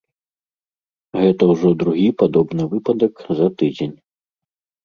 [1.23, 3.97] Гэта ўжо другі падобны выпадак за тыдзень.